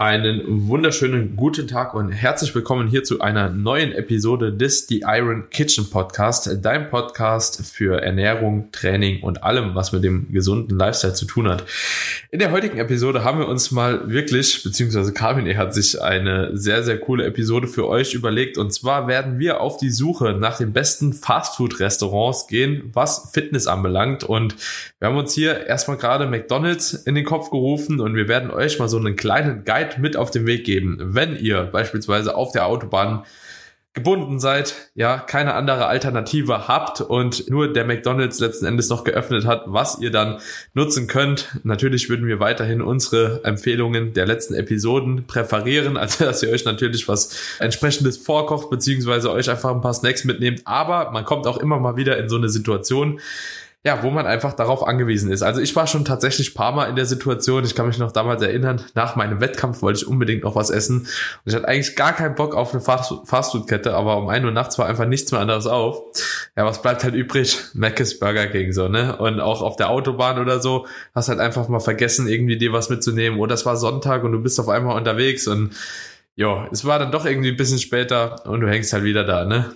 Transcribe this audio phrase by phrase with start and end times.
[0.00, 5.50] Einen wunderschönen guten Tag und herzlich willkommen hier zu einer neuen Episode des The Iron
[5.50, 11.24] Kitchen Podcast, dein Podcast für Ernährung, Training und allem, was mit dem gesunden Lifestyle zu
[11.24, 11.64] tun hat.
[12.30, 16.84] In der heutigen Episode haben wir uns mal wirklich, beziehungsweise Carmen hat sich eine sehr,
[16.84, 20.72] sehr coole Episode für euch überlegt und zwar werden wir auf die Suche nach den
[20.72, 24.54] besten Fastfood-Restaurants gehen, was Fitness anbelangt und
[25.00, 28.78] wir haben uns hier erstmal gerade McDonald's in den Kopf gerufen und wir werden euch
[28.78, 32.52] mal so einen kleinen Guide Guide mit auf den Weg geben, wenn ihr beispielsweise auf
[32.52, 33.24] der Autobahn
[33.94, 39.44] gebunden seid, ja, keine andere Alternative habt und nur der McDonald's letzten Endes noch geöffnet
[39.44, 40.38] hat, was ihr dann
[40.72, 41.56] nutzen könnt.
[41.64, 47.08] Natürlich würden wir weiterhin unsere Empfehlungen der letzten Episoden präferieren, also dass ihr euch natürlich
[47.08, 50.62] was entsprechendes vorkocht, beziehungsweise euch einfach ein paar Snacks mitnehmt.
[50.64, 53.18] Aber man kommt auch immer mal wieder in so eine Situation,
[53.84, 55.42] ja, wo man einfach darauf angewiesen ist.
[55.42, 58.42] Also ich war schon tatsächlich paar Mal in der Situation, ich kann mich noch damals
[58.42, 62.12] erinnern, nach meinem Wettkampf wollte ich unbedingt noch was essen und ich hatte eigentlich gar
[62.12, 65.66] keinen Bock auf eine Fastfood-Kette, aber um ein Uhr nachts war einfach nichts mehr anderes
[65.66, 66.02] auf.
[66.56, 67.56] Ja, was bleibt halt übrig?
[67.74, 69.16] Mc's Burger King so, ne?
[69.16, 72.90] Und auch auf der Autobahn oder so, hast halt einfach mal vergessen, irgendwie dir was
[72.90, 75.70] mitzunehmen oder es war Sonntag und du bist auf einmal unterwegs und
[76.34, 79.44] ja, es war dann doch irgendwie ein bisschen später und du hängst halt wieder da,
[79.44, 79.74] ne?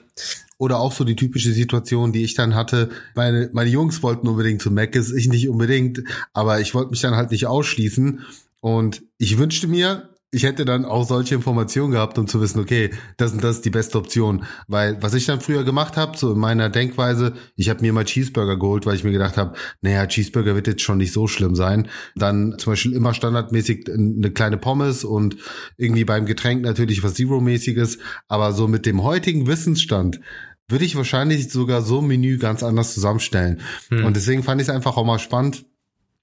[0.62, 2.88] Oder auch so die typische Situation, die ich dann hatte.
[3.16, 6.04] Meine, meine Jungs wollten unbedingt zu Mc's, ich nicht unbedingt,
[6.34, 8.20] aber ich wollte mich dann halt nicht ausschließen.
[8.60, 12.91] Und ich wünschte mir, ich hätte dann auch solche Informationen gehabt, um zu wissen, okay,
[13.16, 14.44] das und das ist die beste Option.
[14.69, 18.04] Weil was ich dann früher gemacht habe, so in meiner Denkweise, ich habe mir mal
[18.04, 21.56] Cheeseburger geholt, weil ich mir gedacht habe, naja, Cheeseburger wird jetzt schon nicht so schlimm
[21.56, 21.88] sein.
[22.14, 25.36] Dann zum Beispiel immer standardmäßig eine kleine Pommes und
[25.76, 27.98] irgendwie beim Getränk natürlich was Zero-mäßiges.
[28.28, 30.20] Aber so mit dem heutigen Wissensstand
[30.68, 33.60] würde ich wahrscheinlich sogar so ein Menü ganz anders zusammenstellen.
[33.88, 34.05] Hm.
[34.05, 35.64] Und deswegen fand ich es einfach auch mal spannend,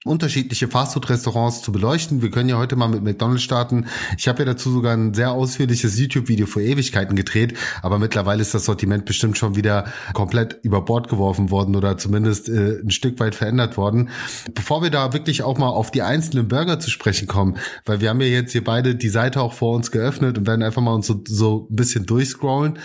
[0.04, 2.22] unterschiedliche Fastfood-Restaurants zu beleuchten.
[2.22, 3.86] Wir können ja heute mal mit McDonald's starten.
[4.16, 8.54] Ich habe ja dazu sogar ein sehr ausführliches YouTube-Video vor Ewigkeiten gedreht, aber mittlerweile ist
[8.54, 13.20] das Sortiment bestimmt schon wieder komplett über Bord geworfen worden oder zumindest äh, ein Stück
[13.20, 14.08] weit verändert worden.
[14.54, 18.08] Bevor wir da wirklich auch mal auf die einzelnen Burger zu sprechen kommen, weil wir
[18.08, 20.94] haben ja jetzt hier beide die Seite auch vor uns geöffnet und werden einfach mal
[20.94, 22.78] uns so, so ein bisschen durchscrollen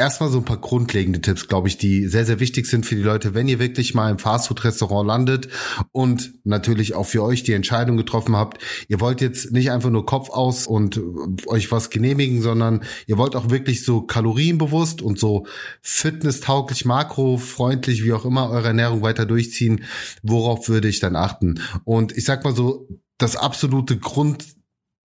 [0.00, 3.02] erstmal so ein paar grundlegende Tipps, glaube ich, die sehr, sehr wichtig sind für die
[3.02, 5.48] Leute, wenn ihr wirklich mal im Fastfood-Restaurant landet
[5.92, 8.62] und natürlich auch für euch die Entscheidung getroffen habt.
[8.88, 11.00] Ihr wollt jetzt nicht einfach nur Kopf aus und
[11.46, 15.46] euch was genehmigen, sondern ihr wollt auch wirklich so kalorienbewusst und so
[15.82, 19.84] fitnesstauglich, makrofreundlich, wie auch immer eure Ernährung weiter durchziehen.
[20.22, 21.60] Worauf würde ich dann achten?
[21.84, 24.59] Und ich sag mal so, das absolute Grund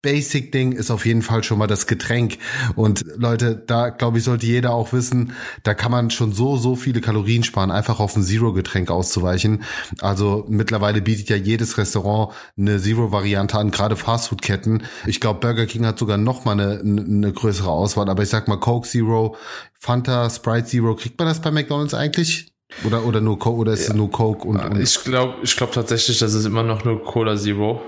[0.06, 2.38] Basic-Ding ist auf jeden Fall schon mal das Getränk.
[2.76, 5.34] Und Leute, da glaube ich, sollte jeder auch wissen,
[5.64, 9.64] da kann man schon so, so viele Kalorien sparen, einfach auf ein Zero-Getränk auszuweichen.
[10.02, 14.84] Also mittlerweile bietet ja jedes Restaurant eine Zero-Variante an, gerade Fastfood-Ketten.
[15.08, 18.48] Ich glaube, Burger King hat sogar noch mal eine, eine größere Auswahl, aber ich sag
[18.48, 19.36] mal Coke Zero,
[19.74, 22.54] Fanta, Sprite Zero, kriegt man das bei McDonald's eigentlich?
[22.84, 23.90] Oder, oder nur Coke, oder ist ja.
[23.90, 27.04] es nur Coke und, und Ich glaube, ich glaube tatsächlich, das ist immer noch nur
[27.04, 27.82] Cola Zero.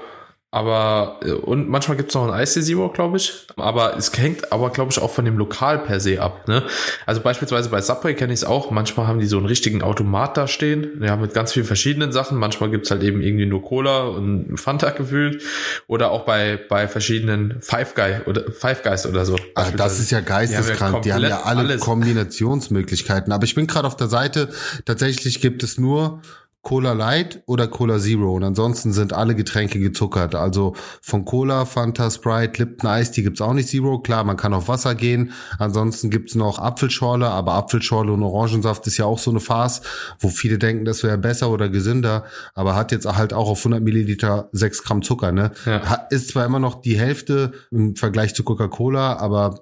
[0.49, 3.45] Aber, äh, und manchmal gibt es noch ein Ice Zero, glaube ich.
[3.57, 6.47] Aber es hängt aber, glaube ich, auch von dem Lokal per se ab.
[6.47, 6.63] Ne?
[7.05, 8.71] Also beispielsweise bei Subway kenne ich es auch.
[8.71, 11.03] Manchmal haben die so einen richtigen Automat da stehen.
[11.03, 12.37] Ja, mit ganz vielen verschiedenen Sachen.
[12.37, 15.43] Manchmal gibt es halt eben irgendwie nur Cola und Fanta gefühlt.
[15.87, 19.35] Oder auch bei, bei verschiedenen Five Guy oder Five Guys oder so.
[19.53, 21.01] Also das ist ja geisteskrank.
[21.01, 21.81] Die haben ja, die haben ja alle alles.
[21.81, 23.33] Kombinationsmöglichkeiten.
[23.33, 24.47] Aber ich bin gerade auf der Seite.
[24.85, 26.21] Tatsächlich gibt es nur
[26.67, 28.35] Cola Light oder Cola Zero.
[28.35, 30.35] Und ansonsten sind alle Getränke gezuckert.
[30.35, 33.99] Also von Cola, Fanta, Sprite, Lipton Ice, die gibt's auch nicht Zero.
[33.99, 35.31] Klar, man kann auf Wasser gehen.
[35.59, 39.81] Ansonsten gibt's noch Apfelschorle, aber Apfelschorle und Orangensaft ist ja auch so eine Farce,
[40.19, 43.81] wo viele denken, das wäre besser oder gesünder, aber hat jetzt halt auch auf 100
[43.81, 45.31] Milliliter 6 Gramm Zucker.
[45.31, 45.51] Ne?
[45.65, 46.07] Ja.
[46.09, 49.61] Ist zwar immer noch die Hälfte im Vergleich zu Coca-Cola, aber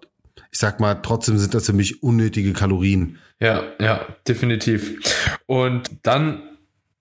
[0.52, 3.20] ich sag mal, trotzdem sind das für mich unnötige Kalorien.
[3.40, 5.36] Ja, ja, definitiv.
[5.46, 6.42] Und dann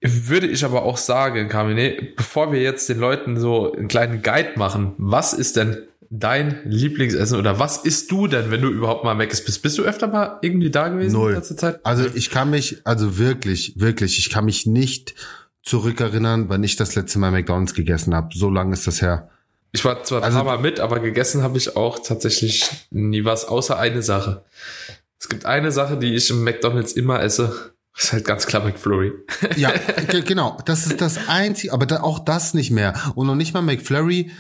[0.05, 4.53] würde ich aber auch sagen, Carmine, bevor wir jetzt den Leuten so einen kleinen Guide
[4.57, 5.79] machen, was ist denn
[6.11, 9.63] dein Lieblingsessen oder was isst du denn, wenn du überhaupt mal weg bist?
[9.63, 11.31] Bist du öfter mal irgendwie da gewesen Null.
[11.31, 11.81] in letzter Zeit?
[11.85, 15.15] Also ich kann mich, also wirklich, wirklich, ich kann mich nicht
[15.63, 18.29] zurückerinnern, wann ich das letzte Mal McDonalds gegessen habe.
[18.35, 19.31] So lange ist das her.
[19.73, 23.25] Ich war zwar also, ein paar Mal mit, aber gegessen habe ich auch tatsächlich nie
[23.25, 24.45] was, außer eine Sache.
[25.19, 27.74] Es gibt eine Sache, die ich im McDonalds immer esse.
[27.95, 29.13] Das ist halt ganz klar McFlurry.
[29.57, 29.73] ja,
[30.25, 30.59] genau.
[30.65, 32.95] Das ist das Einzige, aber da, auch das nicht mehr.
[33.15, 34.33] Und noch nicht mal McFlurry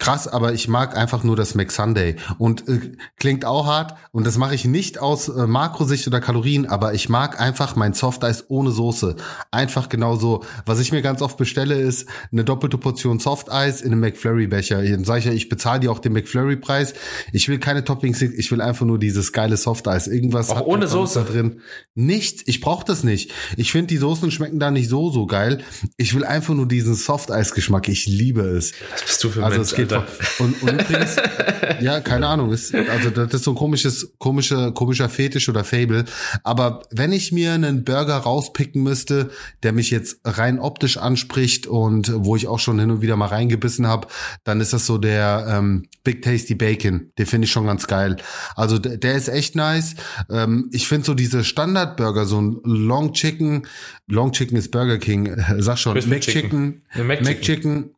[0.00, 2.16] krass, aber ich mag einfach nur das McSunday.
[2.38, 2.80] Und äh,
[3.16, 3.94] klingt auch hart.
[4.10, 7.92] Und das mache ich nicht aus äh, Makrosicht oder Kalorien, aber ich mag einfach mein
[7.92, 9.14] Soft Eis ohne Soße.
[9.52, 10.42] Einfach genau so.
[10.66, 14.82] Was ich mir ganz oft bestelle, ist eine doppelte Portion Soft Eis in einem McFlurry-Becher.
[14.82, 16.94] Dann sage ich ja, ich bezahle dir auch den McFlurry-Preis.
[17.32, 20.08] Ich will keine Toppings, ich will einfach nur dieses geile Soft Eis.
[20.08, 21.60] Irgendwas auch ohne Soße drin.
[21.94, 22.42] Nichts.
[22.46, 23.32] Ich brauche das nicht.
[23.58, 25.62] Ich finde, die Soßen schmecken da nicht so, so geil.
[25.98, 27.88] Ich will einfach nur diesen Soft Eis-Geschmack.
[27.88, 28.72] Ich liebe es.
[28.92, 30.06] Was bist du für also Mensch, Alter?
[30.38, 31.16] und, und übrigens,
[31.80, 36.04] ja, keine Ahnung, ist, also das ist so ein komisches, komischer, komischer Fetisch oder Fable.
[36.44, 39.30] Aber wenn ich mir einen Burger rauspicken müsste,
[39.62, 43.26] der mich jetzt rein optisch anspricht und wo ich auch schon hin und wieder mal
[43.26, 44.08] reingebissen habe,
[44.44, 47.10] dann ist das so der ähm, Big Tasty Bacon.
[47.18, 48.16] Den finde ich schon ganz geil.
[48.56, 49.94] Also der, der ist echt nice.
[50.30, 53.66] Ähm, ich finde so diese Standard-Burger, so ein Long Chicken,
[54.06, 57.24] Long Chicken ist Burger King, sag schon, Crispy McChicken, Ja, McChicken.
[57.24, 57.90] McChicken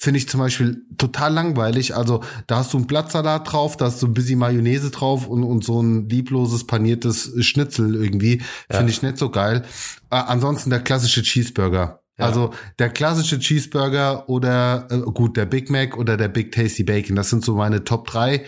[0.00, 1.94] finde ich zum Beispiel total langweilig.
[1.94, 5.44] Also da hast du einen Blattsalat drauf, da hast du ein bisschen Mayonnaise drauf und,
[5.44, 8.40] und so ein liebloses paniertes Schnitzel irgendwie.
[8.70, 9.62] Finde ich nicht so geil.
[10.10, 12.00] Äh, ansonsten der klassische Cheeseburger.
[12.18, 12.24] Ja.
[12.24, 17.14] Also der klassische Cheeseburger oder äh, gut, der Big Mac oder der Big Tasty Bacon.
[17.14, 18.46] Das sind so meine Top drei,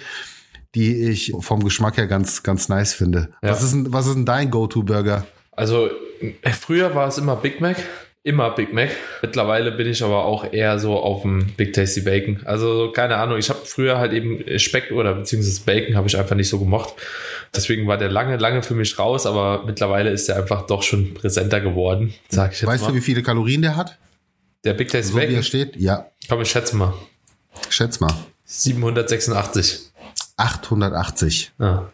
[0.75, 3.29] die ich vom Geschmack her ganz, ganz nice finde.
[3.43, 3.51] Ja.
[3.51, 5.27] Was ist denn, was ist denn dein Go-To-Burger?
[5.55, 5.91] Also
[6.59, 7.77] früher war es immer Big Mac,
[8.25, 8.91] immer Big Mac.
[9.21, 12.41] Mittlerweile bin ich aber auch eher so auf dem Big Tasty Bacon.
[12.45, 16.37] Also keine Ahnung, ich habe früher halt eben Speck oder beziehungsweise Bacon habe ich einfach
[16.37, 16.95] nicht so gemocht.
[17.55, 21.15] Deswegen war der lange, lange für mich raus, aber mittlerweile ist der einfach doch schon
[21.15, 22.91] präsenter geworden, sag ich jetzt Weißt mal.
[22.91, 23.99] du, wie viele Kalorien der hat?
[24.65, 25.77] der Big Tasty So wie er Bacon, steht?
[25.77, 26.95] Ja, komm, ich schätze mal,
[27.69, 28.15] schätz mal.
[28.47, 29.91] 786.
[30.37, 31.53] 880.
[31.59, 31.91] Ja.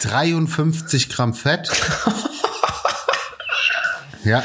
[0.00, 1.68] 53 Gramm Fett.
[4.24, 4.42] ja,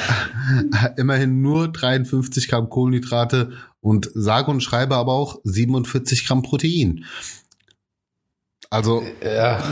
[0.98, 7.06] immerhin nur 53 Gramm Kohlenhydrate und sage und schreibe aber auch 47 Gramm Protein.
[8.70, 9.64] Also, ja.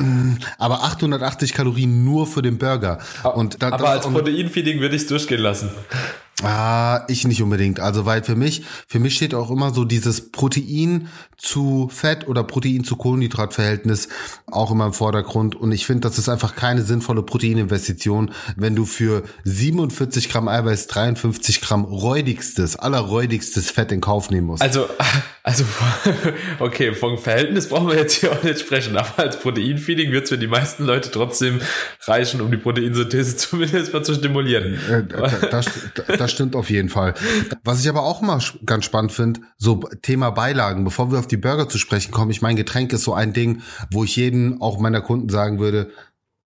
[0.57, 2.99] aber 880 Kalorien nur für den Burger.
[3.35, 5.69] Und da, aber als Proteinfeeding würde ich es durchgehen lassen.
[6.43, 7.79] Ah, ich nicht unbedingt.
[7.79, 12.43] Also, weil für mich, für mich steht auch immer so dieses Protein zu Fett oder
[12.43, 14.09] Protein zu Kohlenhydratverhältnis
[14.47, 15.55] auch immer im Vordergrund.
[15.55, 20.87] Und ich finde, das ist einfach keine sinnvolle Proteininvestition, wenn du für 47 Gramm Eiweiß
[20.87, 24.61] 53 Gramm räudigstes, allerräudigstes Fett in Kauf nehmen musst.
[24.61, 24.87] Also,
[25.43, 25.63] also,
[26.59, 30.29] okay, vom Verhältnis brauchen wir jetzt hier auch nicht sprechen, aber als Proteinfeeding wird es
[30.31, 31.61] für die meisten Leute trotzdem
[32.07, 34.77] reichen, um die Proteinsynthese zumindest mal zu stimulieren.
[34.89, 35.65] Äh, da- das,
[36.25, 37.13] das stimmt auf jeden Fall.
[37.63, 41.37] Was ich aber auch immer ganz spannend finde, so Thema Beilagen, bevor wir auf die
[41.37, 43.61] Burger zu sprechen kommen, ich mein Getränk ist so ein Ding,
[43.91, 45.91] wo ich jeden, auch meiner Kunden sagen würde,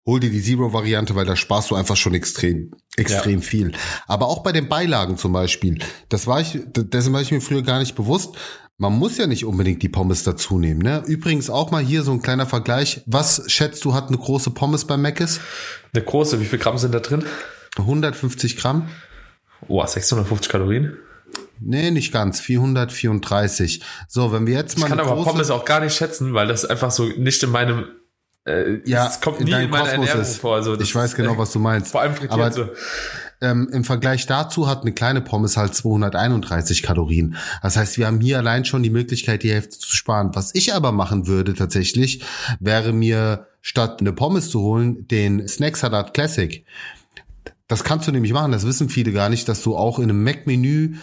[0.07, 3.73] hol dir die Zero-Variante, weil da sparst du einfach schon extrem, extrem viel.
[4.07, 5.77] Aber auch bei den Beilagen zum Beispiel,
[6.09, 8.35] das war ich, dessen war ich mir früher gar nicht bewusst.
[8.79, 10.81] Man muss ja nicht unbedingt die Pommes dazu nehmen.
[10.81, 11.03] Ne?
[11.05, 13.01] Übrigens auch mal hier so ein kleiner Vergleich.
[13.05, 15.39] Was schätzt du, hat eine große Pommes bei Mc's?
[15.93, 17.23] Eine große, wie viel Gramm sind da drin?
[17.77, 18.87] 150 Gramm?
[19.67, 20.97] Oh, 650 Kalorien.
[21.59, 22.39] Nee, nicht ganz.
[22.39, 23.81] 434.
[24.07, 26.65] So, wenn wir jetzt mal Ich kann aber Pommes auch gar nicht schätzen, weil das
[26.65, 27.85] einfach so nicht in meinem,
[28.45, 30.37] äh, ja, es kommt in nie deinem in meiner Kosmos Ernährung ist.
[30.37, 30.55] vor.
[30.55, 31.91] Also ich weiß genau, was du meinst.
[31.91, 32.69] Vor allem frittiert Aber so.
[33.41, 37.35] ähm, im Vergleich dazu hat eine kleine Pommes halt 231 Kalorien.
[37.63, 40.31] Das heißt, wir haben hier allein schon die Möglichkeit, die Hälfte zu sparen.
[40.33, 42.23] Was ich aber machen würde tatsächlich,
[42.59, 46.63] wäre mir statt eine Pommes zu holen, den Snack Salat Classic.
[47.67, 50.23] Das kannst du nämlich machen, das wissen viele gar nicht, dass du auch in einem
[50.23, 50.95] Mac-Menü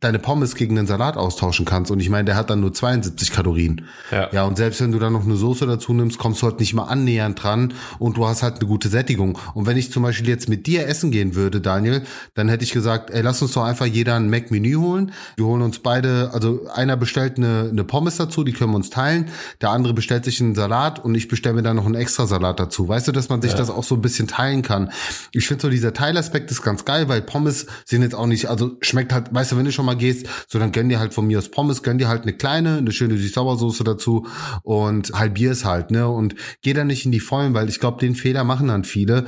[0.00, 1.90] deine Pommes gegen einen Salat austauschen kannst.
[1.90, 3.86] Und ich meine, der hat dann nur 72 Kalorien.
[4.10, 4.28] Ja.
[4.32, 6.74] Ja, und selbst wenn du dann noch eine Soße dazu nimmst, kommst du halt nicht
[6.74, 9.38] mal annähernd dran und du hast halt eine gute Sättigung.
[9.54, 12.02] Und wenn ich zum Beispiel jetzt mit dir essen gehen würde, Daniel,
[12.34, 15.12] dann hätte ich gesagt, ey, lass uns doch einfach jeder ein Mac-Menü holen.
[15.36, 18.90] Wir holen uns beide, also einer bestellt eine, eine Pommes dazu, die können wir uns
[18.90, 19.28] teilen.
[19.60, 22.60] Der andere bestellt sich einen Salat und ich bestelle mir dann noch einen extra Salat
[22.60, 22.86] dazu.
[22.88, 24.92] Weißt du, dass man sich das auch so ein bisschen teilen kann.
[25.32, 28.76] Ich finde so dieser Teilaspekt ist ganz geil, weil Pommes sind jetzt auch nicht, also
[28.80, 31.26] schmeckt halt, weißt du, wenn du schon mal gehst, so dann gönn dir halt von
[31.26, 34.26] mir aus Pommes, gönn dir halt eine kleine, eine schöne Süß-Sauersoße dazu
[34.62, 36.08] und halbier es halt, ne?
[36.08, 39.26] Und geh dann nicht in die Vollen, weil ich glaube, den Fehler machen dann viele.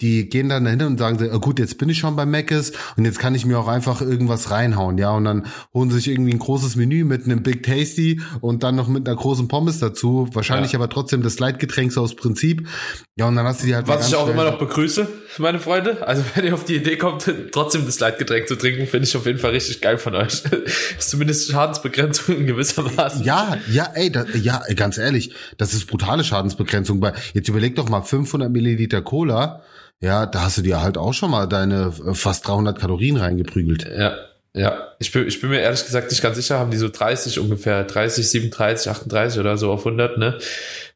[0.00, 3.04] Die gehen dann dahin und sagen, so, gut, jetzt bin ich schon bei Mc's und
[3.04, 6.30] jetzt kann ich mir auch einfach irgendwas reinhauen, ja, und dann holen sie sich irgendwie
[6.30, 10.28] ein großes Menü mit einem Big Tasty und dann noch mit einer großen Pommes dazu,
[10.32, 10.78] wahrscheinlich Ja.
[10.78, 12.68] aber trotzdem das Leitgetränk so aus Prinzip,
[13.16, 16.06] ja, und dann hast du die halt Was ich auch immer noch begrüße, meine Freunde.
[16.06, 19.26] Also wenn ihr auf die Idee kommt, trotzdem das Leitgetränk zu trinken, finde ich auf
[19.26, 20.42] jeden Fall richtig geil von euch.
[20.98, 23.22] ist zumindest Schadensbegrenzung in gewisser Maße.
[23.24, 27.00] Ja, ja, ey, da, ja, ganz ehrlich, das ist brutale Schadensbegrenzung.
[27.00, 29.62] Weil jetzt überleg doch mal 500 Milliliter Cola,
[30.00, 33.86] ja, da hast du dir halt auch schon mal deine äh, fast 300 Kalorien reingeprügelt.
[33.96, 34.16] Ja.
[34.54, 37.38] Ja, ich bin, ich bin mir ehrlich gesagt nicht ganz sicher, haben die so 30
[37.38, 40.38] ungefähr, 30, 37, 38 oder so auf 100, ne?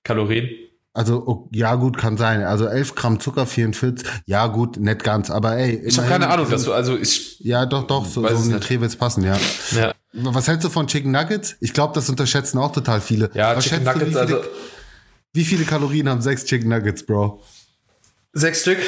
[0.02, 0.48] Kalorien.
[0.94, 2.42] Also, oh, ja, gut, kann sein.
[2.42, 4.06] Also 11 Gramm Zucker, 44.
[4.26, 5.82] Ja, gut, nicht ganz, aber ey.
[5.86, 7.40] Ich habe keine Ahnung, dass du, also ich.
[7.40, 9.38] Ja, doch, doch, so, so den Dreh wird's passen, ja.
[9.74, 9.94] Ja.
[10.12, 11.56] Was hältst du von Chicken Nuggets?
[11.60, 13.30] Ich glaube, das unterschätzen auch total viele.
[13.32, 14.50] Ja, Was Chicken schätzt du, Nuggets, wie viele, also
[15.32, 17.42] Wie viele Kalorien haben sechs Chicken Nuggets, Bro?
[18.34, 18.78] sechs Stück.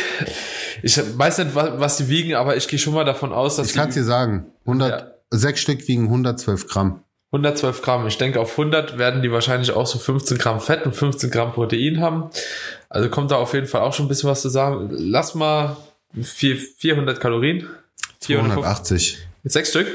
[0.82, 3.74] Ich weiß nicht, was, die wiegen, aber ich gehe schon mal davon aus, dass Ich
[3.74, 4.46] kann dir sagen.
[4.66, 7.03] 100, Sechs Stück wiegen 112 Gramm.
[7.34, 8.06] 112 Gramm.
[8.06, 11.52] Ich denke, auf 100 werden die wahrscheinlich auch so 15 Gramm Fett und 15 Gramm
[11.52, 12.30] Protein haben.
[12.88, 14.88] Also kommt da auf jeden Fall auch schon ein bisschen was zu sagen.
[14.92, 15.76] Lass mal
[16.22, 17.68] vier- 400 Kalorien.
[18.20, 18.62] 450.
[18.62, 19.18] 280.
[19.44, 19.88] Sechs Stück?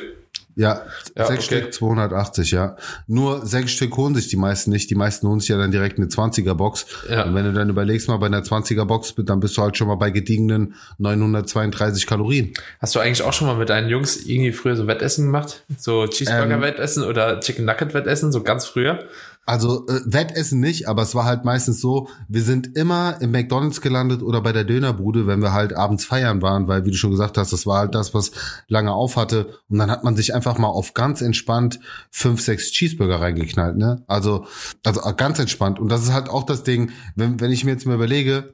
[0.59, 0.81] Ja,
[1.15, 1.61] Ja, sechs okay.
[1.61, 2.75] Stück 280, ja.
[3.07, 4.89] Nur sechs Stück holen sich die meisten nicht.
[4.89, 6.85] Die meisten holen sich ja dann direkt eine 20er Box.
[7.09, 7.23] Ja.
[7.23, 9.87] Und wenn du dann überlegst mal bei einer 20er Box, dann bist du halt schon
[9.87, 12.53] mal bei gediegenen 932 Kalorien.
[12.79, 15.63] Hast du eigentlich auch schon mal mit deinen Jungs irgendwie früher so Wettessen gemacht?
[15.77, 19.05] So Cheeseburger-Wettessen oder Chicken Nugget-Wettessen, so ganz früher?
[19.45, 23.81] Also äh, Wettessen nicht, aber es war halt meistens so, wir sind immer im McDonalds
[23.81, 27.09] gelandet oder bei der Dönerbude, wenn wir halt abends feiern waren, weil wie du schon
[27.09, 28.31] gesagt hast, das war halt das, was
[28.67, 29.57] lange auf hatte.
[29.67, 31.79] Und dann hat man sich einfach mal auf ganz entspannt
[32.11, 34.03] fünf, sechs Cheeseburger reingeknallt, ne?
[34.05, 34.45] Also,
[34.85, 35.79] also ganz entspannt.
[35.79, 38.53] Und das ist halt auch das Ding, wenn, wenn ich mir jetzt mal überlege,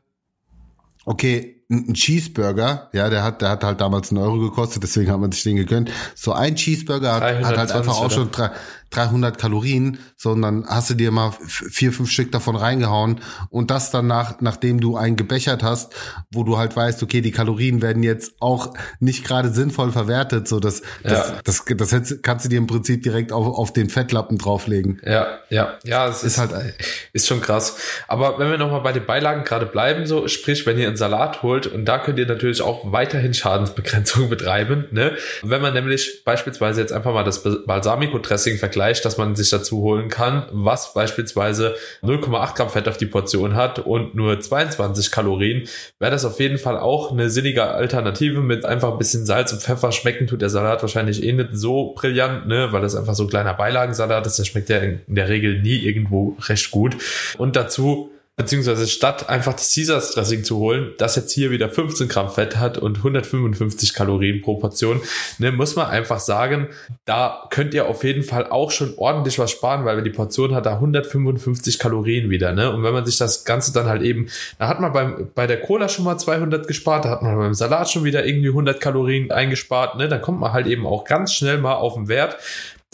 [1.05, 5.19] okay, ein Cheeseburger, ja, der hat, der hat halt damals einen Euro gekostet, deswegen hat
[5.19, 5.89] man sich den gegönnt.
[6.13, 8.51] So ein Cheeseburger hat, hat halt 320 einfach auch schon drei-
[8.91, 14.07] 300 Kalorien, sondern hast du dir mal vier, fünf Stück davon reingehauen und das dann
[14.07, 15.93] nach, nachdem du einen gebechert hast,
[16.31, 20.59] wo du halt weißt, okay, die Kalorien werden jetzt auch nicht gerade sinnvoll verwertet, so
[20.59, 21.35] das, das, Ja.
[21.43, 25.01] das, das, hättest- kannst du dir im Prinzip direkt auf, auf den Fettlappen drauflegen.
[25.05, 26.75] Ja, ja, ja, es ist, Ist halt-
[27.13, 27.77] ist schon krass.
[28.07, 31.43] Aber wenn wir nochmal bei den Beilagen gerade bleiben, so, sprich, wenn ihr einen Salat
[31.43, 35.17] holt, und da könnt ihr natürlich auch weiterhin Schadensbegrenzung betreiben, ne?
[35.43, 40.09] Wenn man nämlich beispielsweise jetzt einfach mal das Balsamico-Dressing vergleicht, das man sich dazu holen
[40.09, 45.67] kann, was beispielsweise 0,8 Gramm Fett auf die Portion hat und nur 22 Kalorien,
[45.99, 49.61] wäre das auf jeden Fall auch eine sinnige Alternative mit einfach ein bisschen Salz und
[49.61, 49.91] Pfeffer.
[49.91, 53.29] Schmecken tut der Salat wahrscheinlich eh nicht so brillant, ne, weil das einfach so ein
[53.29, 54.39] kleiner Beilagensalat ist.
[54.39, 56.95] Der schmeckt ja in der Regel nie irgendwo recht gut.
[57.37, 62.09] Und dazu beziehungsweise statt einfach das Caesars Dressing zu holen, das jetzt hier wieder 15
[62.09, 65.01] Gramm Fett hat und 155 Kalorien pro Portion,
[65.37, 66.67] ne, muss man einfach sagen,
[67.05, 70.65] da könnt ihr auf jeden Fall auch schon ordentlich was sparen, weil die Portion hat
[70.65, 74.27] da 155 Kalorien wieder, ne, und wenn man sich das Ganze dann halt eben,
[74.59, 77.53] da hat man beim, bei der Cola schon mal 200 gespart, da hat man beim
[77.53, 81.33] Salat schon wieder irgendwie 100 Kalorien eingespart, ne, dann kommt man halt eben auch ganz
[81.33, 82.35] schnell mal auf den Wert,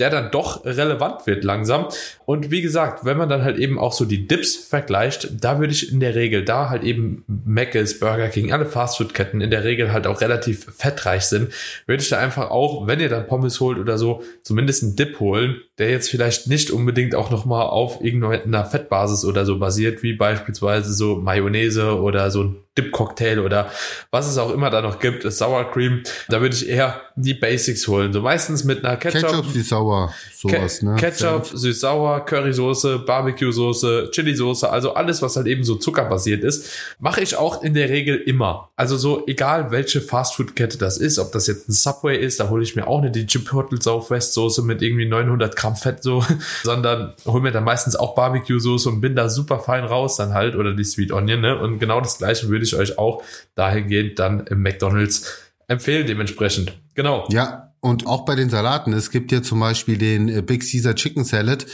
[0.02, 1.86] der dann doch relevant wird langsam.
[2.26, 5.74] Und wie gesagt, wenn man dann halt eben auch so die Dips vergleicht, da würde
[5.74, 9.94] ich in der Regel, da halt eben Mc's, Burger King, alle Fastfood-Ketten in der Regel
[9.94, 11.54] halt auch relativ fettreich sind,
[11.86, 15.20] würde ich da einfach auch, wenn ihr dann Pommes holt oder so, zumindest einen Dip
[15.20, 20.14] holen, der jetzt vielleicht nicht unbedingt auch nochmal auf irgendeiner Fettbasis oder so basiert, wie
[20.14, 23.70] beispielsweise so Mayonnaise oder so ein Dip-Cocktail oder
[24.12, 26.04] was es auch immer da noch gibt, ist Sour Cream.
[26.30, 28.14] Da würde ich eher die Basics holen.
[28.14, 30.96] So meistens mit einer Ketchup, süß sauer, sowas, Ke ne?
[30.96, 37.36] Ketchup, süß-sauer, Currysoße, Barbecue-Soße, Chili-Soße, also alles, was halt eben so zuckerbasiert ist, mache ich
[37.36, 38.70] auch in der Regel immer.
[38.78, 42.64] Also so, egal welche Fastfood-Kette das ist, ob das jetzt ein Subway ist, da hole
[42.64, 46.24] ich mir auch nicht die Chipotle Southwest-Soße mit irgendwie 900 Gramm Fett so,
[46.64, 50.56] sondern hole mir dann meistens auch Barbecue-Soße und bin da super fein raus dann halt,
[50.56, 51.60] oder die Sweet Onion, ne?
[51.60, 53.24] Und genau das gleiche würde ich euch auch
[53.56, 56.74] dahingehend dann im McDonalds empfehlen dementsprechend.
[56.96, 57.28] Genau.
[57.30, 58.94] Ja, und auch bei den Salaten.
[58.94, 61.66] Es gibt ja zum Beispiel den äh, Big Caesar Chicken Salad.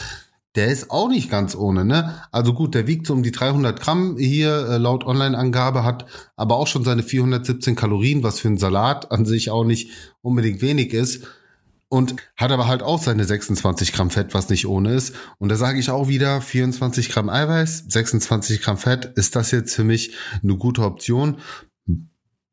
[0.54, 2.22] Der ist auch nicht ganz ohne, ne?
[2.32, 6.56] Also gut, der wiegt so um die 300 Gramm hier äh, laut Online-Angabe, hat aber
[6.56, 9.90] auch schon seine 417 Kalorien, was für einen Salat an sich auch nicht
[10.22, 11.26] unbedingt wenig ist.
[11.90, 15.14] Und hat aber halt auch seine 26 Gramm Fett, was nicht ohne ist.
[15.38, 19.74] Und da sage ich auch wieder, 24 Gramm Eiweiß, 26 Gramm Fett, ist das jetzt
[19.74, 21.38] für mich eine gute Option?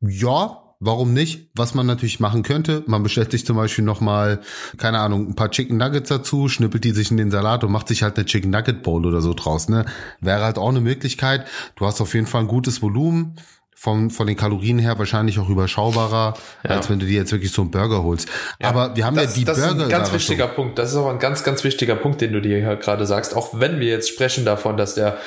[0.00, 1.50] Ja, warum nicht?
[1.54, 4.40] Was man natürlich machen könnte, man bestellt sich zum Beispiel nochmal,
[4.78, 7.88] keine Ahnung, ein paar Chicken Nuggets dazu, schnippelt die sich in den Salat und macht
[7.88, 9.84] sich halt eine Chicken Nugget Bowl oder so draus, ne?
[10.20, 11.46] Wäre halt auch eine Möglichkeit.
[11.76, 13.36] Du hast auf jeden Fall ein gutes Volumen.
[13.78, 16.32] Von, von den Kalorien her wahrscheinlich auch überschaubarer,
[16.64, 16.70] Ja.
[16.70, 18.26] als wenn du dir jetzt wirklich so einen Burger holst.
[18.62, 19.76] aber wir haben das, ja die das Burger.
[19.76, 20.78] ist ein ganz wichtiger Punkt.
[20.78, 23.36] Das ist aber ein ganz, ganz wichtiger Punkt, den du dir hier gerade sagst.
[23.36, 25.18] Auch wenn wir jetzt sprechen davon, dass der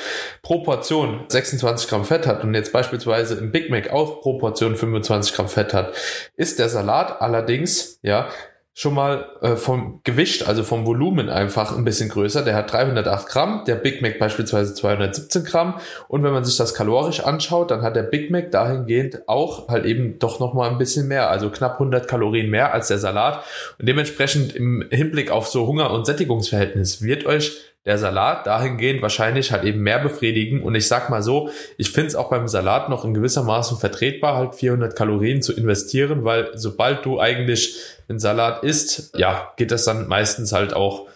[0.42, 4.76] pro Portion 26 Gramm Fett hat und jetzt beispielsweise im Big Mac auch pro Portion
[4.76, 5.94] 25 Gramm Fett hat,
[6.36, 8.28] ist der Salat allerdings, ja,
[8.72, 12.42] schon mal äh, vom Gewicht, also vom Volumen einfach ein bisschen größer.
[12.42, 15.74] Der hat 308 Gramm, der Big Mac beispielsweise 217 Gramm.
[16.08, 19.84] Und wenn man sich das kalorisch anschaut, dann hat der Big Mac dahingehend auch halt
[19.86, 23.44] eben doch noch mal ein bisschen mehr, also knapp 100 Kalorien mehr als der Salat.
[23.78, 29.52] Und dementsprechend im Hinblick auf so Hunger- und Sättigungsverhältnis wird euch der Salat dahingehend wahrscheinlich
[29.52, 30.62] halt eben mehr befriedigen.
[30.62, 33.78] Und ich sag mal so, ich finde es auch beim Salat noch in gewisser Maßen
[33.78, 37.76] vertretbar, halt 400 Kalorien zu investieren, weil sobald du eigentlich
[38.08, 41.06] einen Salat isst, ja, geht das dann meistens halt auch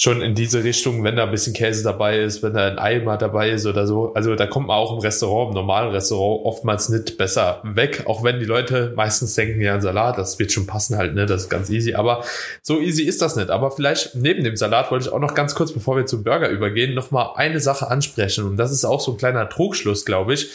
[0.00, 3.18] schon in diese Richtung, wenn da ein bisschen Käse dabei ist, wenn da ein Eimer
[3.18, 4.14] dabei ist oder so.
[4.14, 8.24] Also da kommt man auch im Restaurant, im normalen Restaurant oftmals nicht besser weg, auch
[8.24, 11.42] wenn die Leute meistens denken, ja, ein Salat, das wird schon passen halt, ne, das
[11.42, 11.92] ist ganz easy.
[11.92, 12.24] Aber
[12.62, 13.50] so easy ist das nicht.
[13.50, 16.48] Aber vielleicht neben dem Salat wollte ich auch noch ganz kurz, bevor wir zum Burger
[16.48, 18.46] übergehen, nochmal eine Sache ansprechen.
[18.46, 20.48] Und das ist auch so ein kleiner Trugschluss, glaube ich.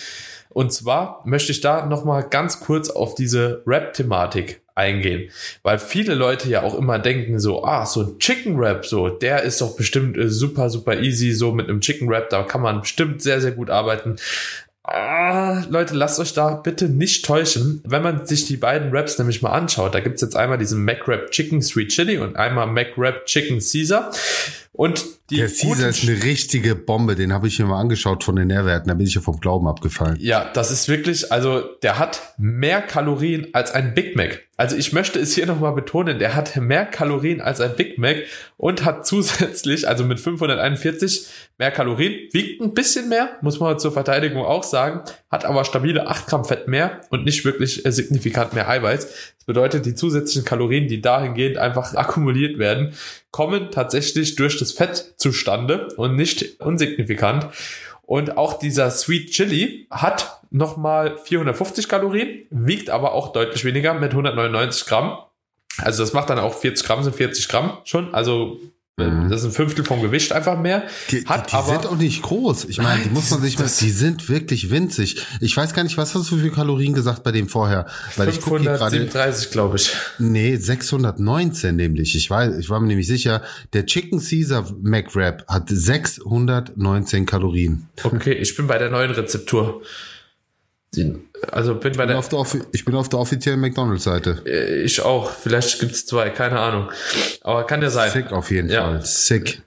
[0.50, 5.32] Und zwar möchte ich da nochmal ganz kurz auf diese Rap-Thematik eingehen.
[5.64, 9.44] Weil viele Leute ja auch immer denken so, ah, so ein Chicken Wrap, so, der
[9.44, 12.82] ist doch bestimmt äh, super, super easy, so mit einem Chicken Wrap, da kann man
[12.82, 14.18] bestimmt sehr, sehr gut arbeiten.
[14.88, 17.82] Ah, Leute, lasst euch da bitte nicht täuschen.
[17.88, 21.08] Wenn man sich die beiden Wraps nämlich mal anschaut, da gibt's jetzt einmal diesen Mac
[21.08, 24.12] Wrap Chicken Sweet Chili und einmal Mac Wrap Chicken Caesar.
[24.74, 28.36] Und die der Caesar ist eine richtige Bombe, den habe ich mir mal angeschaut von
[28.36, 30.18] den Nährwerten, da bin ich ja vom Glauben abgefallen.
[30.20, 34.44] Ja, das ist wirklich, also der hat mehr Kalorien als ein Big Mac.
[34.58, 38.18] Also ich möchte es hier nochmal betonen, der hat mehr Kalorien als ein Big Mac
[38.58, 41.28] und hat zusätzlich, also mit 541
[41.58, 45.02] mehr Kalorien, wiegt ein bisschen mehr, muss man zur Verteidigung auch sagen,
[45.32, 49.35] hat aber stabile 8 Gramm Fett mehr und nicht wirklich äh, signifikant mehr Eiweiß.
[49.46, 52.94] Bedeutet, die zusätzlichen Kalorien, die dahingehend einfach akkumuliert werden,
[53.32, 57.48] kommen tatsächlich durch das Fett zustande und nicht unsignifikant.
[58.04, 64.12] Und auch dieser Sweet Chili hat nochmal 450 Kalorien, wiegt aber auch deutlich weniger mit
[64.12, 65.18] 199 Gramm.
[65.78, 68.14] Also das macht dann auch 40 Gramm, sind 40 Gramm schon.
[68.14, 68.60] Also
[68.98, 69.28] Mhm.
[69.30, 70.84] Das ist ein Fünftel vom Gewicht einfach mehr.
[71.12, 72.64] Die, hat die, die sind auch nicht groß.
[72.66, 75.22] Ich meine, die muss man sich mal, die sind wirklich winzig.
[75.42, 77.88] Ich weiß gar nicht, was hast du für Kalorien gesagt bei dem vorher?
[78.16, 79.92] Weil 537, glaube ich.
[80.18, 82.16] Nee, 619 nämlich.
[82.16, 83.42] Ich weiß, ich war mir nämlich sicher,
[83.74, 87.90] der Chicken Caesar McWrap hat 619 Kalorien.
[88.02, 89.82] Okay, ich bin bei der neuen Rezeptur.
[91.52, 94.44] Also bin bei ich bin der, der ich bin auf der offiziellen McDonalds-Seite.
[94.46, 95.30] Äh, ich auch.
[95.30, 96.90] Vielleicht gibt's zwei, keine Ahnung.
[97.42, 98.12] Aber kann ja sein.
[98.12, 98.84] Sick auf jeden ja.
[98.84, 99.02] Fall.
[99.02, 99.62] Sick.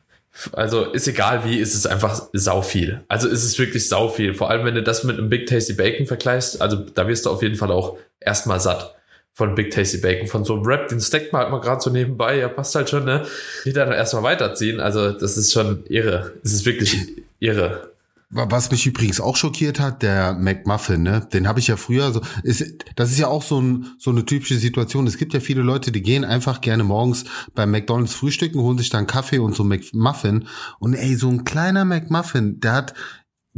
[0.52, 3.00] Also ist egal wie, ist es einfach sau viel.
[3.08, 4.34] Also ist es wirklich sau viel.
[4.34, 7.30] Vor allem, wenn du das mit einem Big Tasty Bacon vergleichst, also da wirst du
[7.30, 8.94] auf jeden Fall auch erstmal satt
[9.32, 10.28] von Big Tasty Bacon.
[10.28, 12.90] Von so einem Wrap, den steckt man halt mal gerade so nebenbei, ja passt halt
[12.90, 13.24] schon, ne?
[13.64, 14.80] Die dann erstmal weiterziehen.
[14.80, 16.32] Also das ist schon irre.
[16.44, 16.96] Es ist wirklich
[17.40, 17.90] irre.
[18.30, 21.26] Was mich übrigens auch schockiert hat, der McMuffin, ne?
[21.32, 22.20] Den habe ich ja früher so.
[22.42, 25.06] Ist, das ist ja auch so, ein, so eine typische Situation.
[25.06, 28.90] Es gibt ja viele Leute, die gehen einfach gerne morgens beim McDonalds frühstücken, holen sich
[28.90, 30.46] dann Kaffee und so McMuffin.
[30.78, 32.94] Und ey, so ein kleiner McMuffin, der hat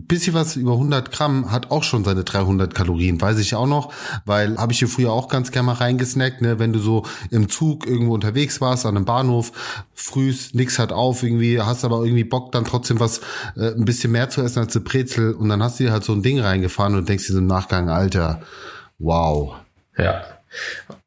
[0.06, 3.92] bisschen was über 100 Gramm hat auch schon seine 300 Kalorien, weiß ich auch noch,
[4.24, 7.48] weil habe ich hier früher auch ganz gerne mal reingesnackt, ne, wenn du so im
[7.48, 9.52] Zug irgendwo unterwegs warst, an einem Bahnhof,
[9.94, 13.20] frühs, nix hat auf irgendwie, hast aber irgendwie Bock dann trotzdem was,
[13.56, 16.04] äh, ein bisschen mehr zu essen als eine Brezel und dann hast du dir halt
[16.04, 18.42] so ein Ding reingefahren und denkst dir im Nachgang, Alter,
[18.98, 19.54] wow.
[19.96, 20.22] Ja.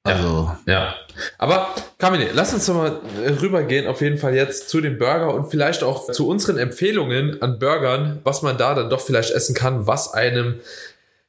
[0.04, 0.52] Also.
[0.66, 0.94] Ja.
[1.38, 3.00] Aber Kamine, lass uns doch mal
[3.42, 7.60] rübergehen, auf jeden Fall jetzt zu dem Burger und vielleicht auch zu unseren Empfehlungen an
[7.60, 10.60] Burgern, was man da dann doch vielleicht essen kann, was einem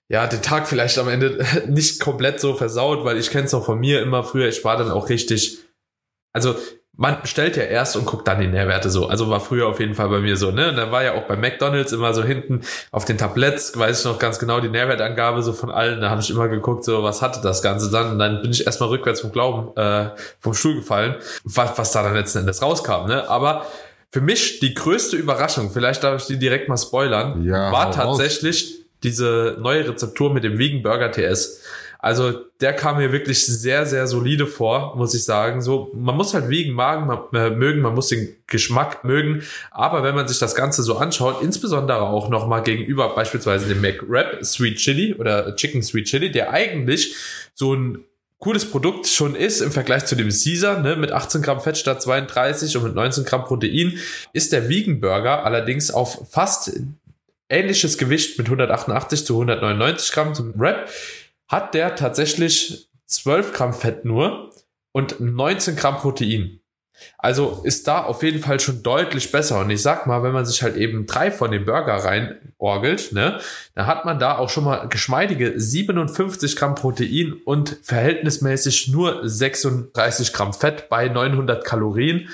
[0.09, 3.65] ja, den Tag vielleicht am Ende nicht komplett so versaut, weil ich kenne es auch
[3.65, 4.25] von mir immer.
[4.25, 5.59] Früher, ich war dann auch richtig,
[6.33, 6.55] also
[6.97, 9.09] man bestellt ja erst und guckt dann die Nährwerte so.
[9.09, 10.69] Also war früher auf jeden Fall bei mir so, ne?
[10.69, 12.61] Und dann war ja auch bei McDonalds immer so hinten
[12.93, 16.01] auf den Tabletts, weiß ich noch ganz genau, die Nährwertangabe so von allen.
[16.01, 18.13] Da habe ich immer geguckt, so was hatte das Ganze dann.
[18.13, 22.05] Und dann bin ich erstmal rückwärts vom Glauben äh, vom Stuhl gefallen, was, was da
[22.05, 23.29] dann letzten Endes rauskam, ne?
[23.29, 23.67] Aber
[24.13, 28.63] für mich die größte Überraschung, vielleicht darf ich die direkt mal spoilern, ja, war tatsächlich
[28.63, 28.85] raus.
[29.03, 31.63] diese neue Rezeptur mit dem Vegan Burger TS.
[32.05, 35.63] Also der kam mir wirklich sehr, sehr solide vor, muss ich sagen.
[35.63, 39.43] So, man muss halt wegen Magen äh, mögen, man muss den Geschmack mögen.
[39.71, 44.45] Aber wenn man sich das Ganze so anschaut, insbesondere auch nochmal gegenüber beispielsweise dem McWrap
[44.45, 47.17] Sweet Chili oder Chicken Sweet Chili, der eigentlich
[47.55, 48.05] so ein
[48.39, 52.03] cooles Produkt schon ist im Vergleich zu dem Caesar, ne, mit 18 Gramm Fett statt
[52.03, 53.99] 32 und mit 19 Gramm Protein,
[54.35, 56.71] ist der Vegan Burger allerdings auf fast
[57.49, 60.91] ähnliches Gewicht mit 188 zu 199 Gramm zum Wrap
[61.49, 64.51] hat der tatsächlich 12 Gramm Fett nur
[64.93, 66.61] und 19 Gramm Protein.
[67.19, 69.61] Also ist da auf jeden Fall schon deutlich besser.
[69.61, 73.41] Und ich sag mal, wenn man sich halt eben drei von den Burger reinorgelt, ne,
[73.75, 80.33] dann hat man da auch schon mal geschmeidige 57 Gramm Protein und verhältnismäßig nur 36
[80.33, 82.29] Gramm Fett bei 900 Kalorien.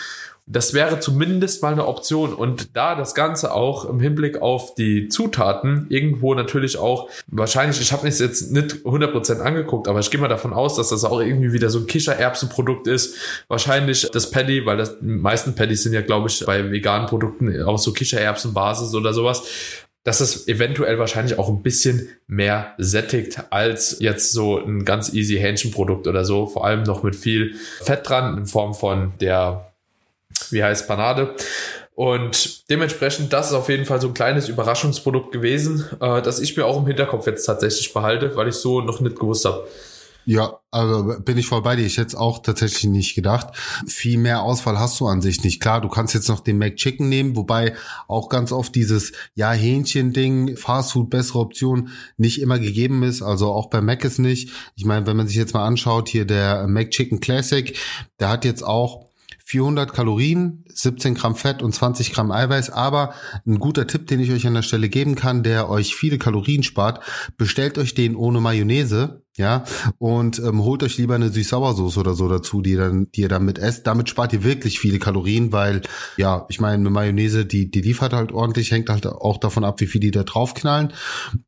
[0.52, 2.34] Das wäre zumindest mal eine Option.
[2.34, 7.92] Und da das Ganze auch im Hinblick auf die Zutaten irgendwo natürlich auch, wahrscheinlich, ich
[7.92, 11.20] habe mir jetzt nicht 100% angeguckt, aber ich gehe mal davon aus, dass das auch
[11.20, 13.16] irgendwie wieder so ein Kichererbsenprodukt ist.
[13.46, 17.62] Wahrscheinlich das Paddy, weil das die meisten Paddies sind ja, glaube ich, bei veganen Produkten
[17.62, 19.44] auch so Kichererbsenbasis oder sowas
[20.02, 25.36] dass es eventuell wahrscheinlich auch ein bisschen mehr sättigt als jetzt so ein ganz easy
[25.36, 26.46] Hähnchenprodukt oder so.
[26.46, 29.69] Vor allem noch mit viel Fett dran in Form von der
[30.50, 31.34] wie heißt Panade.
[31.94, 36.56] Und dementsprechend, das ist auf jeden Fall so ein kleines Überraschungsprodukt gewesen, äh, das ich
[36.56, 39.66] mir auch im Hinterkopf jetzt tatsächlich behalte, weil ich so noch nicht gewusst habe.
[40.26, 41.84] Ja, also bin ich voll bei dir.
[41.84, 43.48] Ich hätte es auch tatsächlich nicht gedacht.
[43.86, 45.60] Viel mehr Auswahl hast du an sich nicht.
[45.60, 47.74] Klar, du kannst jetzt noch den McChicken nehmen, wobei
[48.06, 53.22] auch ganz oft dieses ja Hähnchen-Ding, Fastfood, bessere Option nicht immer gegeben ist.
[53.22, 54.50] Also auch bei Mac ist nicht.
[54.76, 57.76] Ich meine, wenn man sich jetzt mal anschaut, hier der McChicken Classic,
[58.20, 59.09] der hat jetzt auch
[59.50, 62.70] 400 Kalorien, 17 Gramm Fett und 20 Gramm Eiweiß.
[62.70, 66.18] Aber ein guter Tipp, den ich euch an der Stelle geben kann, der euch viele
[66.18, 67.00] Kalorien spart,
[67.36, 69.64] bestellt euch den ohne Mayonnaise ja,
[69.96, 73.58] und ähm, holt euch lieber eine Süß-Sauersoße oder so dazu, die, dann, die ihr damit
[73.58, 73.86] esst.
[73.86, 75.80] Damit spart ihr wirklich viele Kalorien, weil,
[76.18, 79.80] ja, ich meine, eine Mayonnaise, die, die liefert halt ordentlich, hängt halt auch davon ab,
[79.80, 80.92] wie viel die da draufknallen.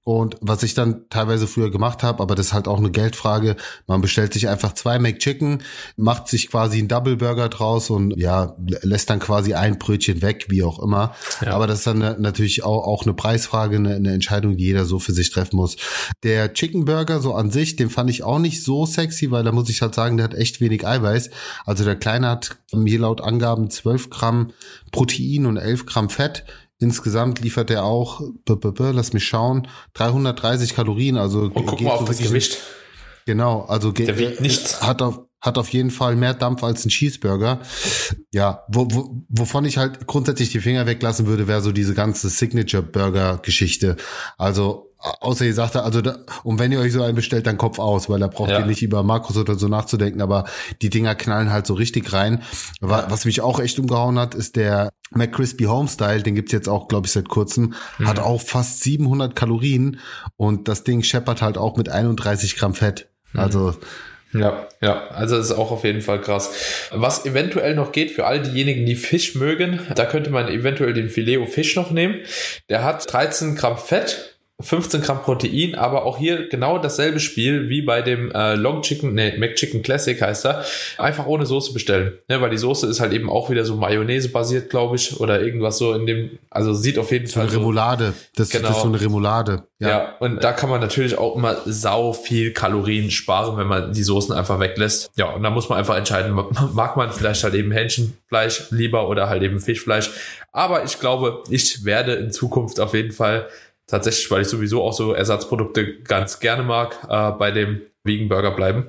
[0.04, 3.56] Und was ich dann teilweise früher gemacht habe, aber das ist halt auch eine Geldfrage,
[3.86, 5.62] man bestellt sich einfach zwei McChicken,
[5.98, 10.46] macht sich quasi einen Double Burger draus und ja, lässt dann quasi ein Brötchen weg,
[10.48, 11.14] wie auch immer.
[11.44, 11.52] Ja.
[11.52, 14.98] Aber das ist dann natürlich auch, auch eine Preisfrage, eine, eine Entscheidung, die jeder so
[14.98, 15.76] für sich treffen muss.
[16.22, 19.50] Der Chicken Burger so an sich, den fand ich auch nicht so sexy, weil da
[19.50, 21.30] muss ich halt sagen, der hat echt wenig Eiweiß.
[21.66, 24.52] Also der Kleine hat hier laut Angaben 12 Gramm
[24.92, 26.44] Protein und 11 Gramm Fett.
[26.78, 31.16] Insgesamt liefert er auch, b -b -b, lass mich schauen, 330 Kalorien.
[31.16, 32.58] Also und guck mal auf das Gewicht.
[33.26, 34.80] Genau, also der wiegt nichts.
[34.80, 37.60] Hat auf, hat auf jeden Fall mehr Dampf als ein Cheeseburger.
[38.32, 42.28] Ja, wo, wo, wovon ich halt grundsätzlich die Finger weglassen würde, wäre so diese ganze
[42.28, 43.96] Signature-Burger-Geschichte.
[44.38, 47.80] Also Außer ihr sagt, also da, und wenn ihr euch so einen bestellt, dann Kopf
[47.80, 48.60] aus, weil da braucht ja.
[48.60, 50.44] ihr nicht über Makros oder so nachzudenken, aber
[50.80, 52.42] die Dinger knallen halt so richtig rein.
[52.80, 53.10] Ja.
[53.10, 57.06] Was mich auch echt umgehauen hat, ist der McCrispy Homestyle, den gibt's jetzt auch, glaube
[57.06, 58.08] ich, seit kurzem, mhm.
[58.08, 59.98] hat auch fast 700 Kalorien
[60.36, 63.08] und das Ding scheppert halt auch mit 31 Gramm Fett.
[63.32, 63.40] Mhm.
[63.40, 63.74] Also
[64.34, 66.88] ja, ja, also das ist auch auf jeden Fall krass.
[66.90, 71.10] Was eventuell noch geht für all diejenigen, die Fisch mögen, da könnte man eventuell den
[71.10, 72.20] Fileo Fisch noch nehmen.
[72.70, 74.31] Der hat 13 Gramm Fett
[74.62, 79.14] 15 Gramm Protein, aber auch hier genau dasselbe Spiel wie bei dem äh, Long Chicken,
[79.14, 80.64] nee, McChicken Classic heißt er.
[80.98, 82.18] Einfach ohne Soße bestellen.
[82.28, 85.40] Ne, weil die Soße ist halt eben auch wieder so Mayonnaise basiert, glaube ich, oder
[85.40, 87.48] irgendwas so in dem, also sieht auf jeden so Fall.
[87.48, 88.12] Eine Remoulade.
[88.36, 88.68] Das, genau.
[88.68, 89.64] das ist so eine Remoulade.
[89.78, 89.88] Ja.
[89.88, 94.04] ja, und da kann man natürlich auch immer sau viel Kalorien sparen, wenn man die
[94.04, 95.10] Soßen einfach weglässt.
[95.16, 96.38] Ja, und da muss man einfach entscheiden,
[96.72, 100.10] mag man vielleicht halt eben Hähnchenfleisch lieber oder halt eben Fischfleisch.
[100.52, 103.48] Aber ich glaube, ich werde in Zukunft auf jeden Fall
[103.92, 108.50] tatsächlich, weil ich sowieso auch so Ersatzprodukte ganz gerne mag, äh, bei dem Vegan Burger
[108.52, 108.86] bleiben.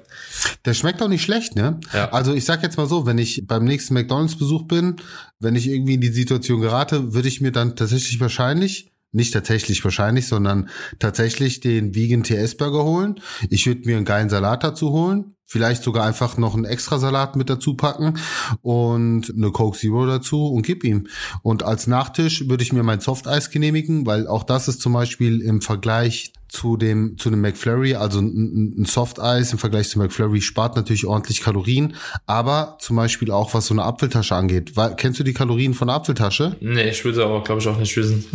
[0.66, 1.80] Der schmeckt auch nicht schlecht, ne?
[1.94, 2.10] Ja.
[2.12, 4.96] Also ich sag jetzt mal so, wenn ich beim nächsten McDonalds-Besuch bin,
[5.40, 9.84] wenn ich irgendwie in die Situation gerate, würde ich mir dann tatsächlich wahrscheinlich nicht tatsächlich
[9.84, 13.20] wahrscheinlich, sondern tatsächlich den Vegan TS Burger holen.
[13.50, 15.36] Ich würde mir einen geilen Salat dazu holen.
[15.54, 18.16] Vielleicht sogar einfach noch einen extra Salat mit dazu packen
[18.64, 21.06] und eine Coke Zero dazu und gib ihm.
[21.44, 25.42] Und als Nachtisch würde ich mir mein Softeis genehmigen, weil auch das ist zum Beispiel
[25.42, 30.00] im Vergleich zu dem, zu dem McFlurry, also ein, ein Soft Eis im Vergleich zu
[30.00, 31.94] McFlurry spart natürlich ordentlich Kalorien,
[32.26, 34.76] aber zum Beispiel auch was so eine Apfeltasche angeht.
[34.76, 36.56] Weil, kennst du die Kalorien von Apfeltasche?
[36.62, 38.26] Nee, ich würde aber, glaube ich, auch nicht wissen.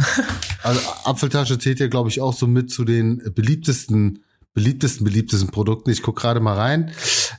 [0.63, 4.21] also Apfeltasche zählt ja, glaube ich, auch so mit zu den beliebtesten
[4.59, 5.90] beliebtesten, beliebtesten Produkten.
[5.90, 6.90] Ich guck gerade mal rein.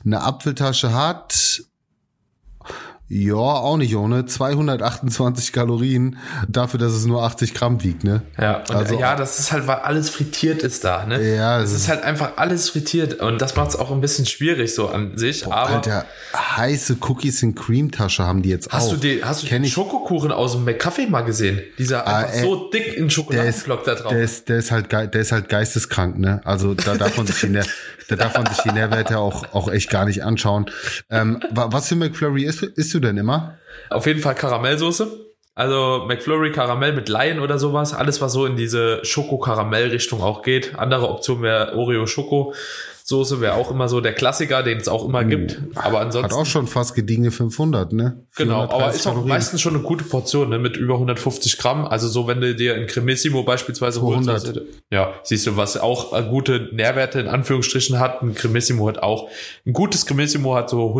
[0.06, 1.62] Eine Apfeltasche hat
[3.12, 4.24] ja, auch nicht ohne.
[4.24, 6.16] 228 Kalorien
[6.48, 8.22] dafür, dass es nur 80 Gramm wiegt, ne?
[8.38, 11.20] Ja, also, ja, das ist halt, weil alles frittiert ist da, ne?
[11.34, 11.60] Ja.
[11.60, 14.90] Es ist halt einfach alles frittiert und das macht es auch ein bisschen schwierig so
[14.90, 15.42] an sich.
[15.42, 18.92] Boah, aber Alter, heiße Cookies in Cream Tasche haben die jetzt hast auch.
[18.92, 21.60] Du die, hast du Kenn den Schokokuchen aus dem McCafe mal gesehen?
[21.78, 24.12] Dieser ah, einfach äh, so dick in Schokoladenblock da drauf.
[24.12, 26.42] Der ist, der ist halt, der ist halt geisteskrank, ne?
[26.44, 27.64] Also da darf man sich der,
[28.08, 30.66] da darf man sich die Nährwerte auch, auch echt gar nicht anschauen.
[31.10, 33.58] Ähm, was für McFlurry isst, isst du denn immer?
[33.88, 35.30] Auf jeden Fall Karamellsoße.
[35.54, 37.92] Also McFlurry Karamell mit Laien oder sowas.
[37.92, 40.78] Alles, was so in diese Schoko-Karamell-Richtung auch geht.
[40.78, 42.54] Andere Option wäre Oreo Schoko.
[43.10, 45.60] Soße wäre auch immer so der Klassiker, den es auch immer gibt.
[45.74, 46.32] Aber ansonsten.
[46.32, 48.24] Hat auch schon fast gediegene 500, ne?
[48.36, 49.28] Genau, aber ist auch Kalorien.
[49.28, 51.84] meistens schon eine gute Portion, ne, mit über 150 Gramm.
[51.84, 54.44] Also so, wenn du dir ein Cremissimo beispielsweise 200.
[54.46, 54.60] holst.
[54.90, 58.22] Ja, siehst du, was auch äh, gute Nährwerte in Anführungsstrichen hat.
[58.22, 59.28] Ein Cremissimo hat auch,
[59.66, 60.94] ein gutes Cremissimo hat so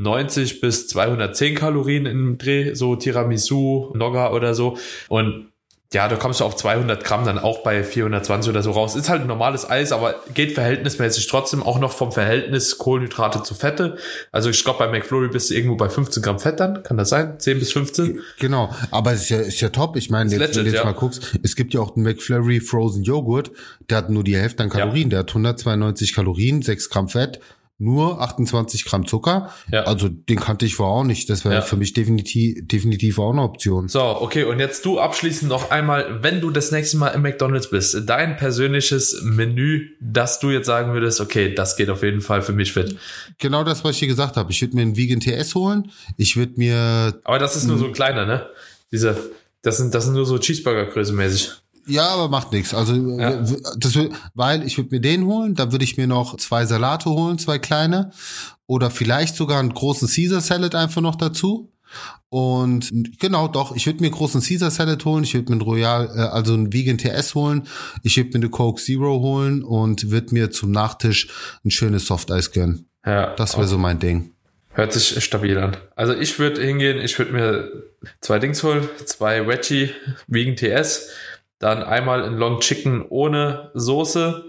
[0.00, 4.76] 190 bis 210 Kalorien im Dreh, so Tiramisu, Nogga oder so.
[5.08, 5.50] Und
[5.92, 8.94] ja, da kommst du auf 200 Gramm dann auch bei 420 oder so raus.
[8.94, 13.56] Ist halt ein normales Eis, aber geht verhältnismäßig trotzdem auch noch vom Verhältnis Kohlenhydrate zu
[13.56, 13.98] Fette.
[14.30, 16.84] Also ich glaube, bei McFlurry bist du irgendwo bei 15 Gramm Fett dann.
[16.84, 17.40] Kann das sein?
[17.40, 18.20] 10 bis 15?
[18.38, 19.96] Genau, aber es ist ja, ist ja top.
[19.96, 20.84] Ich meine, jetzt, wenn du legit, jetzt ja.
[20.84, 23.50] mal guckst, es gibt ja auch den McFlurry Frozen Joghurt,
[23.88, 27.40] der hat nur die Hälfte an Kalorien, der hat 192 Kalorien, 6 Gramm Fett,
[27.80, 29.50] nur 28 Gramm Zucker.
[29.72, 29.84] Ja.
[29.84, 31.30] Also den kannte ich vorher auch nicht.
[31.30, 31.60] Das wäre Ja.
[31.62, 33.88] für mich definitiv, definitiv auch eine Option.
[33.88, 37.70] So, okay, und jetzt du abschließend noch einmal, wenn du das nächste Mal im McDonalds
[37.70, 42.42] bist, dein persönliches Menü, dass du jetzt sagen würdest, okay, das geht auf jeden Fall
[42.42, 42.96] für mich fit.
[43.38, 44.52] Genau das, was ich dir gesagt habe.
[44.52, 45.90] Ich würde mir einen Vegan TS holen.
[46.18, 48.46] Ich würde mir Aber das ist nur so ein kleiner, ne?
[48.92, 49.16] Diese,
[49.62, 51.50] das sind, das sind nur so Cheeseburger-Größe mäßig.
[51.86, 52.74] Ja, aber macht nichts.
[52.74, 53.48] Also Ja.
[53.50, 56.66] w- das wür- weil ich würde mir den holen, dann würde ich mir noch zwei
[56.66, 58.10] Salate holen, zwei kleine
[58.66, 61.72] oder vielleicht sogar einen großen Caesar Salad einfach noch dazu.
[62.28, 65.62] Und genau, doch, ich würde mir einen großen Caesar Salad holen, ich würde mir einen
[65.62, 67.66] Royal, äh, also einen Vegan TS holen,
[68.04, 71.28] ich würde mir eine Coke Zero holen und würde mir zum Nachtisch
[71.64, 72.86] ein schönes Softeis gönnen.
[73.04, 74.32] Ja, Das wäre so mein Ding.
[74.72, 75.76] Hört sich stabil an.
[75.96, 77.70] Also ich würde hingehen, ich würde mir
[78.20, 79.90] zwei Dings holen, zwei Veggie
[80.28, 81.08] Vegan TS,
[81.60, 84.44] dann einmal ein Long Chicken ohne Soße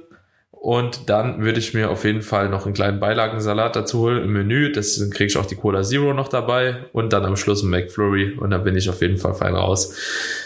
[0.49, 4.31] und dann würde ich mir auf jeden Fall noch einen kleinen Beilagensalat dazu holen im
[4.31, 4.71] Menü.
[4.71, 8.33] Das kriege ich auch die Cola Zero noch dabei und dann am Schluss ein McFlurry
[8.39, 9.95] und dann bin ich auf jeden Fall fein raus.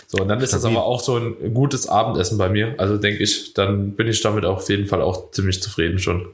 [0.08, 2.76] So, und dann ist das aber auch so ein gutes Abendessen bei mir.
[2.78, 6.28] Also denke ich, dann bin ich damit auf jeden Fall auch ziemlich zufrieden schon.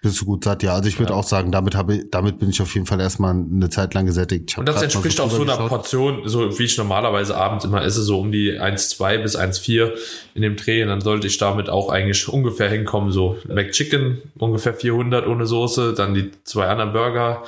[0.00, 0.62] Bist du gut satt?
[0.62, 1.18] Ja, also ich würde Ja.
[1.18, 4.06] auch sagen, damit habe ich, damit bin ich auf jeden Fall erstmal eine Zeit lang
[4.06, 4.56] gesättigt.
[4.56, 5.68] Und das entspricht auch so einer geschaut.
[5.68, 9.90] Portion, so wie ich normalerweise abends immer esse, so um die 1,2 bis 1,4
[10.34, 10.82] in dem Dreh.
[10.82, 13.10] Und dann sollte ich damit auch eigentlich ungefähr hinkommen.
[13.10, 17.42] So McChicken, ungefähr 400 ohne Soße, dann die zwei anderen Burger.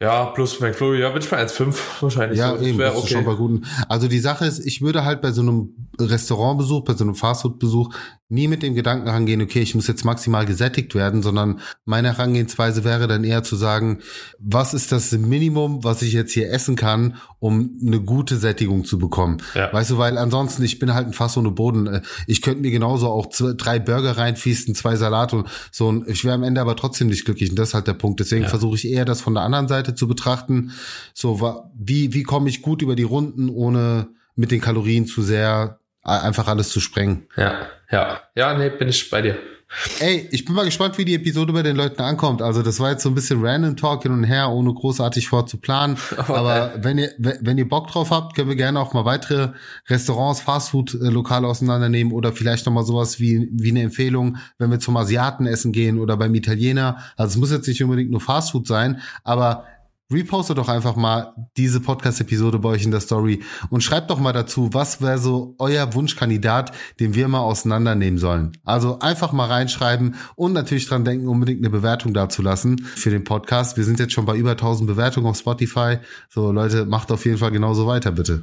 [0.00, 2.38] Ja, plus McFlurry, ja, bin ich bei 1,5 wahrscheinlich.
[2.38, 2.62] Ja, so.
[2.62, 3.64] Eben, das ist schon bei guten.
[3.88, 7.90] Also die Sache ist, ich würde halt bei so einem Restaurantbesuch, bei so einem Fastfood-Besuch
[8.28, 12.82] nie mit dem Gedanken rangehen, okay, ich muss jetzt maximal gesättigt werden, sondern meine Herangehensweise
[12.82, 14.00] wäre dann eher zu sagen,
[14.40, 18.98] was ist das Minimum, was ich jetzt hier essen kann, um eine gute Sättigung zu
[18.98, 19.36] bekommen.
[19.54, 19.72] Ja.
[19.72, 21.86] Weißt du, weil ansonsten, ich bin halt ein Fass ohne Boden.
[21.86, 25.86] Äh, Ich könnte mir genauso auch zwei, drei Burger reinfiesten, zwei Salate und so.
[25.86, 27.50] Und ich wäre am Ende aber trotzdem nicht glücklich.
[27.50, 28.18] Und das ist halt der Punkt.
[28.18, 28.48] Deswegen Ja.
[28.48, 30.72] versuche ich eher, das von der anderen Seite zu betrachten.
[31.14, 31.40] So,
[31.78, 36.48] wie, wie komme ich gut über die Runden, ohne mit den Kalorien zu sehr einfach
[36.48, 37.26] alles zu sprengen.
[37.36, 38.20] Ja, ja.
[38.34, 39.38] Ja, nee, bin ich bei dir.
[39.98, 42.40] Ey, ich bin mal gespannt, wie die Episode bei den Leuten ankommt.
[42.40, 45.98] Also das war jetzt so ein bisschen random Talk hin und her, ohne großartig vorzuplanen.
[46.16, 49.04] Aber, Aber wenn ihr, wenn wenn ihr Bock drauf habt, können wir gerne auch mal
[49.04, 49.50] weitere
[49.88, 54.96] Restaurants, Fastfood-Lokale auseinandernehmen oder vielleicht noch mal sowas wie, wie eine Empfehlung, wenn wir zum
[54.96, 56.98] Asiaten essen gehen oder beim Italiener.
[57.16, 59.64] Also es muss jetzt nicht unbedingt nur Fastfood sein, aber
[60.12, 64.32] repostet doch einfach mal diese Podcast-Episode bei euch in der Story und schreibt doch mal
[64.32, 68.52] dazu, was wäre so euer Wunschkandidat, den wir mal auseinandernehmen sollen.
[68.64, 73.76] Also einfach mal reinschreiben und natürlich dran denken, unbedingt eine Bewertung dazulassen für den Podcast.
[73.76, 75.98] Wir sind jetzt schon bei über 1000 Bewertungen auf Spotify.
[76.28, 78.42] So Leute, macht auf jeden Fall genauso weiter, bitte.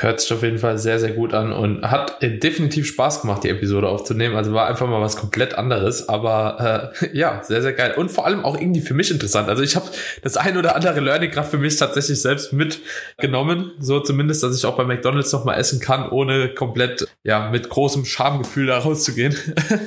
[0.00, 3.44] Hört sich auf jeden Fall sehr, sehr gut an und hat äh, definitiv Spaß gemacht,
[3.44, 4.36] die Episode aufzunehmen.
[4.36, 7.94] Also war einfach mal was komplett anderes, aber äh, ja, sehr, sehr geil.
[7.96, 9.48] Und vor allem auch irgendwie für mich interessant.
[9.48, 9.86] Also ich habe
[10.22, 13.72] das ein oder andere Learning gerade für mich tatsächlich selbst mitgenommen.
[13.78, 17.68] So zumindest, dass ich auch bei McDonalds noch mal essen kann, ohne komplett, ja, mit
[17.68, 19.36] großem Schamgefühl da rauszugehen.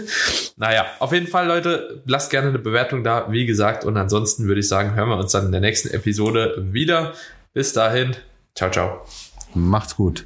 [0.58, 3.86] naja, auf jeden Fall, Leute, lasst gerne eine Bewertung da, wie gesagt.
[3.86, 7.14] Und ansonsten würde ich sagen, hören wir uns dann in der nächsten Episode wieder.
[7.54, 8.16] Bis dahin,
[8.56, 9.06] ciao, ciao.
[9.56, 10.26] Macht's gut.